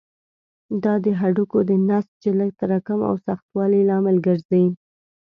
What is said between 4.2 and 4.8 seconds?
ګرځي.